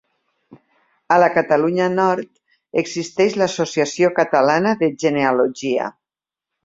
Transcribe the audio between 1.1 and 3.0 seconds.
A la Catalunya Nord